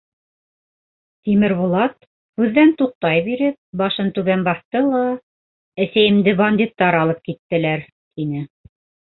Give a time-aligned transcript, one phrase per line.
[1.27, 2.07] —Тимербулат,
[2.41, 5.03] һүҙҙән туҡтай биреп, башын түбән баҫты ла:—
[5.87, 8.47] Әсәйемде бандиттар алып киттеләр,— тине.